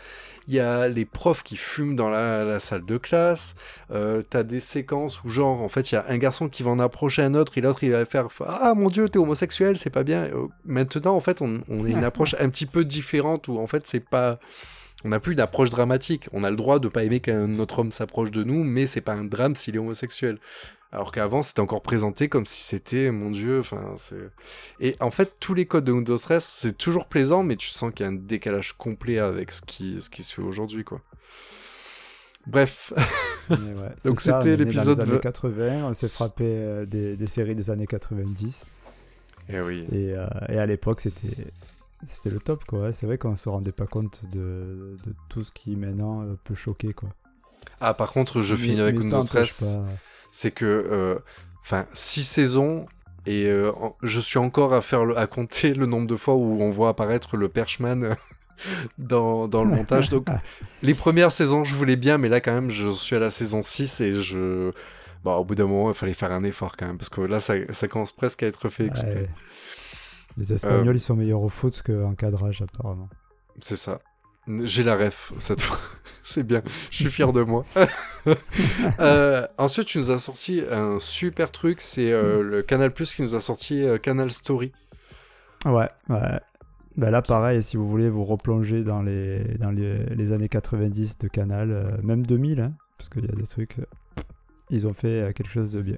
[0.48, 3.54] Il y a les profs qui fument dans la, la salle de classe.
[3.92, 6.70] Euh, T'as des séquences où, genre, en fait, il y a un garçon qui va
[6.70, 9.90] en approcher un autre et l'autre, il va faire Ah mon dieu, t'es homosexuel, c'est
[9.90, 10.24] pas bien.
[10.24, 13.66] Euh, Maintenant, en fait, on, on a une approche un petit peu différente où, en
[13.66, 14.38] fait, c'est pas.
[15.04, 16.28] On n'a plus une approche dramatique.
[16.32, 19.00] On a le droit de pas aimer qu'un autre homme s'approche de nous, mais c'est
[19.00, 20.38] pas un drame s'il est homosexuel.
[20.92, 24.28] Alors qu'avant, c'était encore présenté comme si c'était, mon dieu, enfin, c'est...
[24.78, 27.92] Et en fait, tous les codes de Windows Stress, c'est toujours plaisant, mais tu sens
[27.94, 31.00] qu'il y a un décalage complet avec ce qui, ce qui se fait aujourd'hui, quoi.
[32.46, 32.92] Bref.
[33.48, 33.56] Ouais,
[34.04, 37.86] Donc c'était l'épisode années ve- 80, on s'est frappé euh, des, des séries des années
[37.86, 38.64] 90.
[39.48, 39.86] Eh oui.
[39.92, 41.46] Et, euh, et à l'époque, c'était.
[42.06, 42.92] C'était le top, quoi.
[42.92, 46.54] C'est vrai qu'on se rendait pas compte de, de tout ce qui maintenant euh, peut
[46.54, 47.08] choquer, quoi.
[47.80, 49.76] Ah, par contre, je Mais- finis avec Stress.
[49.76, 49.84] pas-
[50.30, 51.18] c'est que euh,
[51.60, 52.86] enfin six saisons
[53.26, 53.70] et euh,
[54.02, 56.88] je suis encore à faire le- à compter le nombre de fois où on voit
[56.88, 58.16] apparaître le Perchman
[58.98, 60.26] dans, dans le montage donc
[60.82, 63.62] les premières saisons je voulais bien mais là quand même je suis à la saison
[63.62, 64.72] 6 et je
[65.22, 67.38] bon au bout d'un moment il fallait faire un effort quand même parce que là
[67.40, 69.30] ça, ça commence presque à être fait exprès Ouais.
[70.36, 73.08] Les Espagnols, Euh, ils sont meilleurs au foot qu'en cadrage, apparemment.
[73.60, 74.00] c'est ça
[74.64, 75.78] j'ai la ref cette fois
[76.24, 77.64] c'est bien je suis fier de moi
[79.00, 83.22] Euh, ensuite tu nous as sorti un super truc c'est euh, le Canal Plus qui
[83.22, 84.72] nous a sorti euh, Canal Story
[85.64, 86.40] Ouais, ouais.
[86.96, 91.18] Ben là, pareil, si vous voulez vous replonger dans les, dans les, les années 90
[91.18, 93.76] de Canal, même 2000, hein, parce qu'il y a des trucs.
[94.70, 95.96] ils ont fait quelque chose de bien.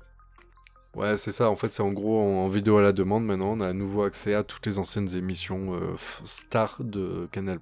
[0.97, 1.51] Ouais, c'est ça.
[1.51, 3.57] En fait, c'est en gros en, vidéo à la demande maintenant.
[3.57, 7.59] On a à nouveau accès à toutes les anciennes émissions euh, stars de Canal+.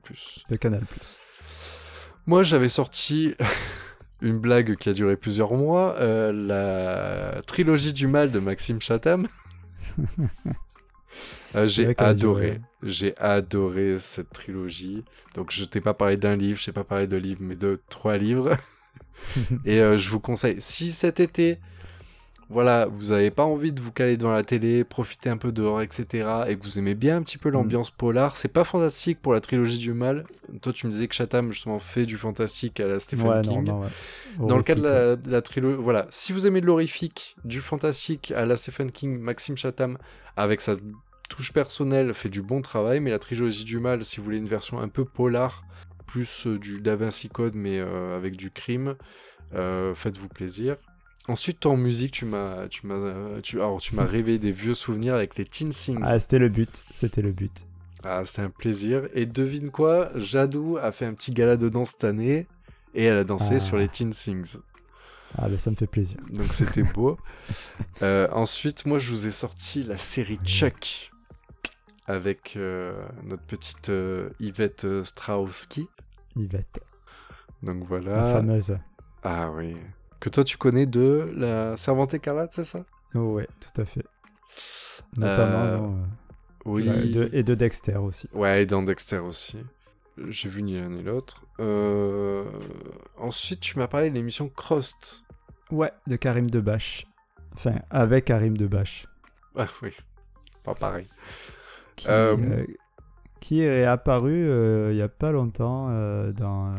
[0.49, 0.83] De Canal.
[2.27, 3.35] Moi, j'avais sorti
[4.21, 9.29] une blague qui a duré plusieurs mois, euh, la trilogie du mal de Maxime Chatham.
[11.55, 15.05] Euh, j'ai adoré, j'ai adoré cette trilogie.
[15.35, 17.81] Donc je t'ai pas parlé d'un livre, je t'ai pas parlé de livres, mais de
[17.91, 18.57] trois livres.
[19.65, 21.59] Et euh, je vous conseille, si cet été,
[22.53, 25.81] voilà, vous avez pas envie de vous caler devant la télé, profiter un peu dehors,
[25.81, 29.33] etc., et que vous aimez bien un petit peu l'ambiance polar, c'est pas fantastique pour
[29.33, 30.25] la trilogie du mal.
[30.61, 33.65] Toi, tu me disais que Chatham justement fait du fantastique à la Stephen ouais, King.
[33.65, 34.47] non, non, ouais.
[34.47, 37.37] Dans le cas de Horrifique, la, de la trilogie, voilà, si vous aimez de l'horrifique,
[37.45, 39.99] du fantastique à la Stephen King, Maxime Chatham,
[40.37, 40.77] avec sa
[41.29, 44.49] touche personnelle, fait du bon travail, mais la trilogie du mal, si vous voulez une
[44.49, 45.65] version un peu polar,
[46.07, 48.97] plus euh, du Da Vinci Code, mais euh, avec du crime,
[49.55, 50.77] euh, faites-vous plaisir.
[51.29, 54.75] Ensuite, toi, en musique, tu m'as, tu m'as, tu, alors, tu m'as réveillé des vieux
[54.75, 56.01] souvenirs avec les Teen Sings.
[56.03, 56.83] Ah, c'était le but.
[56.95, 57.67] C'était le but.
[58.03, 59.09] Ah, c'était un plaisir.
[59.15, 62.47] Et devine quoi, Jadou a fait un petit gala de danse cette année,
[62.95, 63.61] et elle a dansé Ah.
[63.61, 64.57] sur les Teen Sings.
[65.39, 66.19] Ah, ben ça me fait plaisir.
[66.31, 67.17] Donc c'était beau.
[68.03, 71.11] Euh, ensuite, moi, je vous ai sorti la série Chuck
[72.07, 75.89] avec euh, notre petite euh, Yvette Strahovski.
[76.37, 76.81] Yvette.
[77.63, 78.33] Donc La voilà.
[78.33, 78.79] fameuse.
[79.25, 79.77] Ah oui.
[80.23, 82.85] Que toi, tu connais de la Servante écarlate, c'est ça?
[83.13, 84.05] Ouais, tout à fait.
[85.17, 85.59] Notamment.
[85.65, 85.91] Euh, euh,
[86.65, 86.89] Oui.
[86.89, 88.29] et de- et de Dexter aussi.
[88.33, 89.59] Ouais, et dans Dexter aussi.
[90.29, 91.43] J'ai vu ni l'un ni l'autre.
[91.59, 92.45] Euh,
[93.19, 95.25] Ensuite, tu m'as parlé de l'émission Crost.
[95.73, 97.05] Ouais, de Karim Debache.
[97.55, 99.09] Enfin, avec Karim Debache.
[99.57, 99.91] Ah oui.
[100.63, 101.09] Pas pareil.
[101.97, 102.65] Qui, Euh, euh,
[103.41, 105.89] qui est apparu euh, il y a pas longtemps
[106.33, 106.75] dans,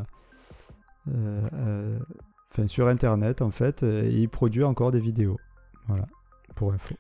[2.54, 5.40] enfin, sur Internet, en fait, euh, et il produit encore des vidéos.
[5.88, 6.08] Voilà,
[6.56, 6.96] pour info.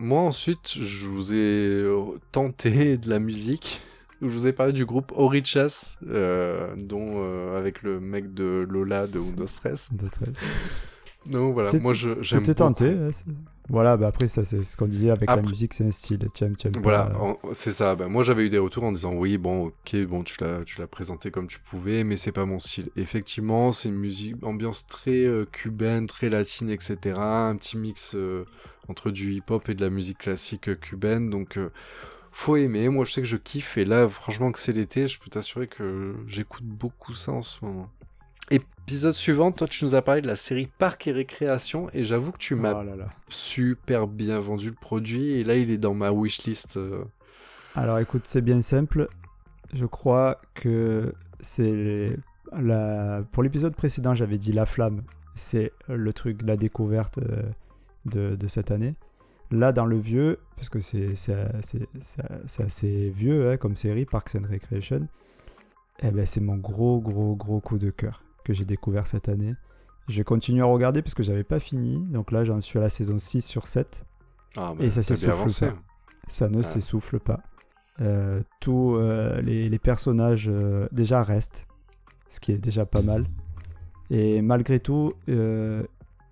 [0.00, 3.80] Moi, ensuite, je vous ai euh, tenté de la musique.
[4.22, 9.08] Je vous ai parlé du groupe Orichas, euh, dont euh, avec le mec de Lola
[9.08, 9.92] de Windows Stress.
[9.92, 10.36] De stress.
[11.26, 12.96] Donc voilà, moi je j'aime C'était tenté.
[13.68, 16.26] Voilà, bah après, ça, c'est ce qu'on disait avec Après- la musique, c'est un style.
[16.34, 17.94] Tu aimes, tu aimes Voilà, pas, euh, c'est ça.
[17.96, 20.80] Ben, moi, j'avais eu des retours en disant oui, bon, ok, bon, tu l'as, tu
[20.80, 22.88] l'as présenté comme tu pouvais, mais c'est pas mon style.
[22.96, 27.18] Effectivement, c'est une musique, ambiance très euh, cubaine, très latine, etc.
[27.18, 28.44] Un petit mix euh,
[28.88, 31.28] entre du hip-hop et de la musique classique euh, cubaine.
[31.30, 31.58] Donc,
[32.32, 32.88] faut aimer.
[32.88, 33.76] Moi, je sais que je kiffe.
[33.78, 37.64] Et là, franchement, que c'est l'été, je peux t'assurer que j'écoute beaucoup ça en ce
[37.64, 37.90] moment.
[38.50, 42.32] Épisode suivant, toi, tu nous as parlé de la série Parc et Récréation, et j'avoue
[42.32, 43.08] que tu m'as oh là là.
[43.28, 46.78] super bien vendu le produit, et là, il est dans ma wishlist.
[46.78, 47.04] euh,
[47.74, 49.08] Alors écoute, c'est bien simple.
[49.74, 52.16] Je crois que c'est
[52.56, 53.22] la...
[53.32, 55.02] pour l'épisode précédent, j'avais dit La Flamme.
[55.34, 57.42] C'est le truc, la découverte euh,
[58.06, 58.94] de, de cette année.
[59.50, 63.76] Là, dans le vieux, parce que c'est c'est- c'est- c'est- c'est assez vieux hein, comme
[63.76, 65.06] série, Parks and Recreation,
[66.02, 69.54] eh ben, c'est mon gros, gros, gros coup de cœur que j'ai découvert cette année.
[70.08, 71.98] Je continue à regarder parce que j'avais pas fini.
[72.06, 74.06] Donc là, j'en suis à la saison 6 sur 7.
[74.56, 75.74] Ah, Et ça s'essouffle pas.
[76.26, 76.64] Ça ne Ah.
[76.64, 77.40] s'essouffle pas.
[78.00, 81.68] Euh, Tous euh, les, les personnages euh, déjà restent,
[82.28, 83.26] ce qui est déjà pas mal.
[84.10, 85.12] Et malgré tout,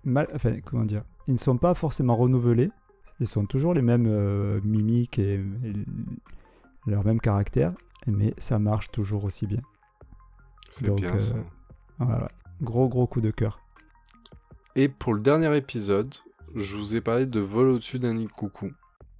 [0.03, 2.71] mal- enfin, comment dire, ils ne sont pas forcément renouvelés.
[3.19, 5.73] Ils sont toujours les mêmes mimiques et, et
[6.87, 7.73] leur même caractère,
[8.07, 9.61] mais ça marche toujours aussi bien.
[10.71, 11.33] C'est bien ça.
[11.99, 12.29] Voilà.
[12.61, 13.59] Gros gros coup de cœur.
[14.75, 16.13] Et pour le dernier épisode,
[16.55, 18.71] je vous ai parlé de Vol au-dessus d'un nid coucou.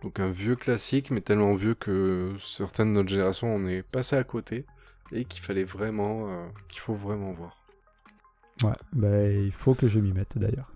[0.04, 4.16] Donc un vieux classique, mais tellement vieux que certaines de notre génération en est passé
[4.16, 4.66] à côté.
[5.12, 7.58] Et qu'il fallait vraiment, euh, qu'il faut vraiment voir.
[8.64, 10.72] Ouais, ben, il faut que je m'y mette d'ailleurs.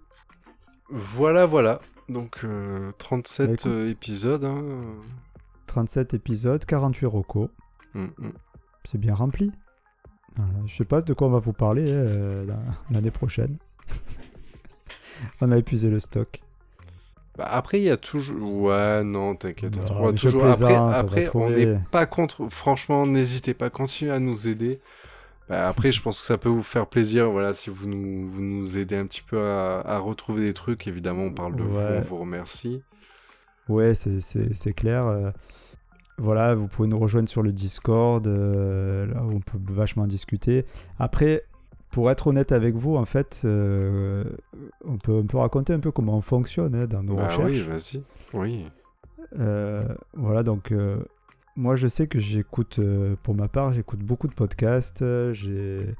[0.89, 1.81] Voilà, voilà.
[2.09, 3.65] Donc euh, 37 Bah, écoute.
[3.67, 4.43] euh, épisodes.
[4.45, 4.63] Hein.
[5.67, 7.49] 37 épisodes, 48 rocos.
[7.93, 8.31] Mm, mm.
[8.85, 9.51] c'est bien rempli.
[10.37, 10.51] Voilà.
[10.65, 13.57] Je sais pas de quoi on va vous parler euh, la- l'année prochaine.
[15.41, 16.41] on a épuisé le stock.
[17.37, 18.63] Bah, après, il y a toujours.
[18.63, 19.73] Ouais, non, t'inquiète.
[19.79, 20.45] on trouvera toujours.
[20.45, 22.47] Après, après on n'est pas contre.
[22.49, 24.79] Franchement, n'hésitez pas, continuez à nous aider.
[25.49, 28.41] Bah, après, je pense que ça peut vous faire plaisir, voilà, si vous nous, vous
[28.41, 30.87] nous aidez un petit peu à, à retrouver des trucs.
[30.87, 32.83] Évidemment, on parle de vous, on vous remercie.
[33.67, 35.31] Ouais, c'est- clair.
[36.21, 40.65] Voilà, vous pouvez nous rejoindre sur le Discord, euh, là où on peut vachement discuter.
[40.99, 41.43] Après,
[41.89, 44.23] pour être honnête avec vous, en fait, euh,
[44.85, 47.51] on, peut, on peut raconter un peu comment on fonctionne hein, dans nos Bah recherches.
[47.51, 48.03] oui, vas-y.
[48.33, 48.65] Oui.
[49.39, 50.73] Euh, voilà, donc
[51.55, 52.79] moi je sais que j'écoute,
[53.23, 55.03] pour ma part, j'écoute beaucoup de podcasts.
[55.33, 55.95] J'ai,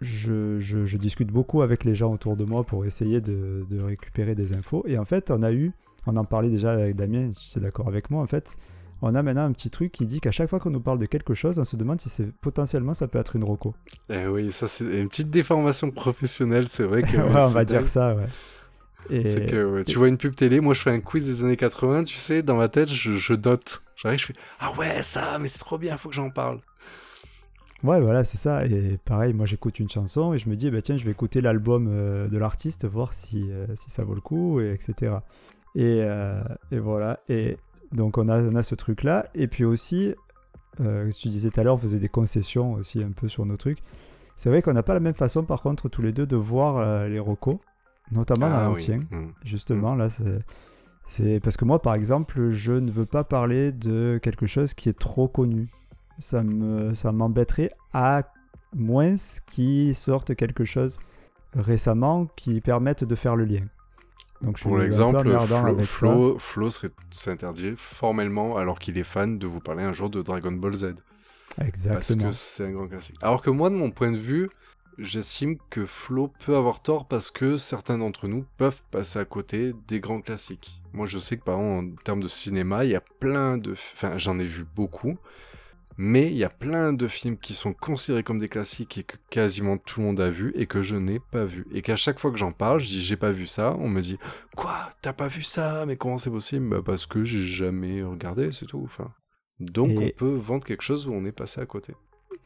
[0.00, 3.80] je, je- je discute beaucoup avec les gens autour de moi pour essayer de, de
[3.80, 4.82] récupérer des infos.
[4.86, 5.72] Et en fait, on a eu,
[6.06, 8.56] on en parlait déjà avec Damien, si tu es d'accord avec moi, en fait,
[9.02, 11.06] on a maintenant un petit truc qui dit qu'à chaque fois qu'on nous parle de
[11.06, 13.74] quelque chose, on se demande si c'est potentiellement ça peut être une roco.
[14.08, 17.16] Eh oui, ça, c'est une petite déformation professionnelle, c'est vrai que.
[17.32, 18.28] Ouais, on va dire ça, ouais.
[19.10, 19.26] Et...
[19.26, 21.56] C'est que ouais, tu vois une pub télé, moi je fais un quiz des années
[21.56, 23.82] 80, tu sais, dans ma tête, je, je note.
[23.96, 26.60] J'arrive, je fais Ah ouais, ça, mais c'est trop bien, faut que j'en parle.
[27.82, 28.64] Ouais, voilà, c'est ça.
[28.64, 31.40] Et pareil, moi j'écoute une chanson et je me dis, bah, tiens, je vais écouter
[31.40, 35.16] l'album euh, de l'artiste, voir si, euh, si ça vaut le coup, et etc.
[35.74, 37.20] Et, euh, et voilà.
[37.28, 37.56] Et
[37.92, 39.26] donc on a, on a ce truc-là.
[39.34, 40.14] Et puis aussi,
[40.80, 43.56] euh, tu disais tout à l'heure, on faisait des concessions aussi un peu sur nos
[43.56, 43.78] trucs.
[44.36, 46.78] C'est vrai qu'on n'a pas la même façon, par contre, tous les deux, de voir
[46.78, 47.58] euh, les recos,
[48.10, 48.74] notamment dans Ah oui.
[48.74, 48.98] l'ancien.
[49.10, 49.32] Mm.
[49.44, 51.40] Justement, là, c'est.
[51.40, 54.98] Parce que moi, par exemple, je ne veux pas parler de quelque chose qui est
[54.98, 55.68] trop connu.
[56.18, 58.22] Ça me, ça m'embêterait à
[58.74, 59.16] moins
[59.50, 60.98] qu'il sorte quelque chose
[61.54, 63.64] récemment qui permette de faire le lien.
[64.42, 69.46] Donc, je Pour l'exemple, Flo, Flo, Flo serait s'interdit formellement, alors qu'il est fan, de
[69.46, 70.80] vous parler un jour de Dragon Ball Z.
[70.80, 70.94] ça.
[71.56, 72.28] Parce Exactement.
[72.28, 73.16] que c'est un grand classique.
[73.22, 74.50] Alors que moi, de mon point de vue,
[74.98, 79.74] j'estime que Flo peut avoir tort parce que certains d'entre nous peuvent passer à côté
[79.88, 80.80] des grands classiques.
[80.92, 83.72] Moi, je sais que par exemple, en termes de cinéma, il y a plein de...
[83.72, 85.18] Enfin, j'en ai vu beaucoup.
[85.98, 89.16] Mais il y a plein de films qui sont considérés comme des classiques et que
[89.30, 91.66] quasiment tout le monde a vu et que je n'ai pas vu.
[91.72, 94.00] Et qu'à chaque fois que j'en parle, je dis j'ai pas vu ça, on me
[94.00, 94.18] dit
[94.56, 95.84] quoi T'as pas vu ça?
[95.86, 96.68] Mais comment c'est possible?
[96.68, 98.80] Bah, Parce que j'ai jamais regardé, c'est tout.
[98.84, 99.12] Enfin,
[99.60, 101.94] donc Et- on peut vendre quelque chose où on est passé à côté.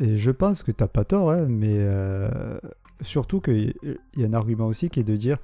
[0.00, 2.58] Et je pense que t'as pas tort, hein, mais euh,
[3.00, 3.74] surtout qu'il
[4.16, 5.38] y a un argument aussi qui est de dire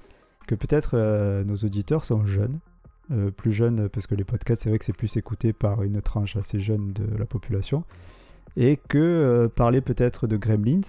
[0.47, 2.59] que peut-être euh, nos auditeurs sont jeunes,
[3.11, 6.01] euh, plus jeunes, parce que les podcasts, c'est vrai que c'est plus écouté par une
[6.01, 7.85] tranche assez jeune de la population,
[8.57, 10.81] et que euh, parler peut-être de Gremlins,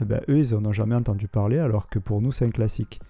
[0.00, 2.50] eh ben, eux, ils en ont jamais entendu parler, alors que pour nous, c'est un
[2.50, 3.00] classique.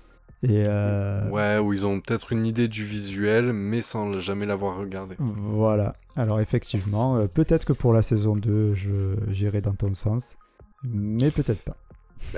[0.43, 4.77] Et euh, Ouais, ou ils ont peut-être une idée du visuel, mais sans jamais l'avoir
[4.77, 5.17] regardé.
[5.19, 5.97] Voilà.
[6.15, 10.37] Alors effectivement, peut-être que pour la saison 2, je j'irai dans ton sens,
[10.85, 11.77] mais peut-être pas.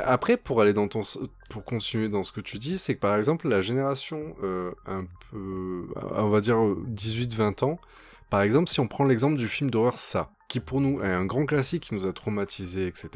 [0.04, 1.02] Après, pour aller dans ton,
[1.48, 5.04] pour continuer dans ce que tu dis, c'est que par exemple la génération euh, un
[5.30, 5.86] peu,
[6.16, 7.80] on va dire 18-20 ans,
[8.30, 11.24] par exemple, si on prend l'exemple du film d'horreur Ça, qui pour nous est un
[11.24, 13.08] grand classique qui nous a traumatisés, etc.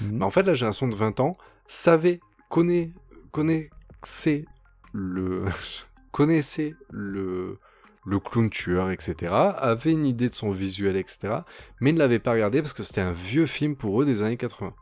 [0.00, 0.18] Mhm.
[0.18, 1.36] Mais en fait, la génération de 20 ans
[1.68, 2.92] savait, connaît,
[3.30, 4.44] connaissait
[4.92, 5.44] le,
[6.12, 7.58] connaissait le,
[8.04, 9.32] le clown tueur, etc.
[9.32, 11.38] Avait une idée de son visuel, etc.
[11.80, 14.36] Mais ne l'avait pas regardé parce que c'était un vieux film pour eux des années
[14.36, 14.74] 80.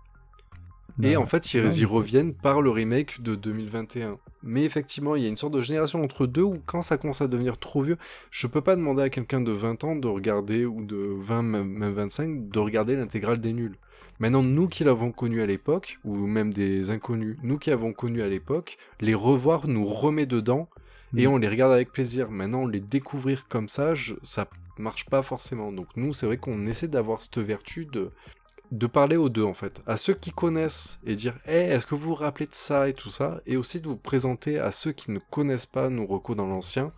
[1.00, 4.18] Et Ben, en fait, ils ouais, y reviennent par le remake de 2021.
[4.44, 7.20] Mais effectivement, il y a une sorte de génération entre deux où quand ça commence
[7.20, 7.96] à devenir trop vieux,
[8.30, 11.66] je peux pas demander à quelqu'un de 20 ans de regarder, ou de 20, même
[11.68, 13.76] même 25, de regarder l'intégrale des nuls.
[14.20, 18.22] Maintenant, nous qui l'avons connu à l'époque, ou même des inconnus, nous qui avons connu
[18.22, 20.68] à l'époque, les revoir nous remet dedans
[21.16, 21.30] et Mm.
[21.30, 22.30] on les regarde avec plaisir.
[22.30, 24.46] Maintenant, les découvrir comme ça, je- ça
[24.78, 25.72] marche pas forcément.
[25.72, 28.10] Donc nous, c'est vrai qu'on essaie d'avoir cette vertu de
[28.74, 31.94] de parler aux deux en fait, à ceux qui connaissent et dire hey, est-ce que
[31.94, 34.92] vous vous rappelez de ça et tout ça, et aussi de vous présenter à ceux
[34.92, 36.92] qui ne connaissent pas nos recos dans l'ancien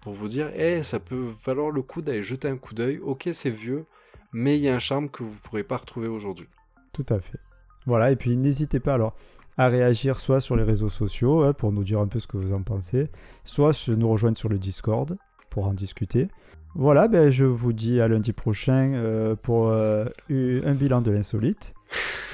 [0.00, 3.28] pour vous dire hey, ça peut valoir le coup d'aller jeter un coup d'œil, ok
[3.32, 3.84] c'est vieux,
[4.32, 6.48] mais il y a un charme que vous pourrez pas retrouver aujourd'hui.
[6.94, 7.38] Tout à fait.
[7.84, 9.14] Voilà, et puis n'hésitez pas alors
[9.58, 12.38] à réagir soit sur les réseaux sociaux hein, pour nous dire un peu ce que
[12.38, 13.10] vous en pensez,
[13.44, 15.18] soit nous rejoindre sur le Discord
[15.50, 16.28] pour en discuter.
[16.74, 21.74] Voilà, ben, je vous dis à lundi prochain euh, pour euh, un bilan de l'insolite.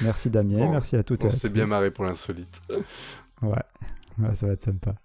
[0.01, 1.69] Merci Damien, Bon, merci à toutes et On à s'est bien tous.
[1.69, 2.61] marré pour l'insolite.
[3.41, 3.49] Ouais.
[4.19, 4.95] ouais, ça va être sympa.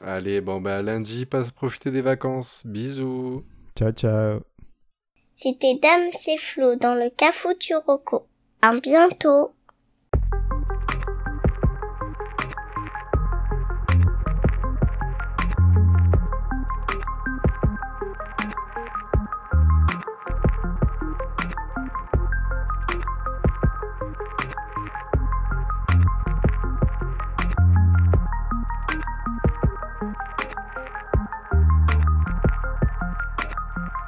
[0.00, 2.62] Allez, bon bah lundi, passe profiter des vacances.
[2.66, 3.44] Bisous.
[3.78, 4.40] Ciao, ciao.
[5.34, 8.26] C'était Dame c'est Flo dans le Cafou Turoko.
[8.62, 9.52] À bientôt